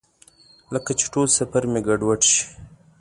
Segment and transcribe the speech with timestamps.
[0.73, 2.43] لکه چې ټول سفر مې ګډوډ شي.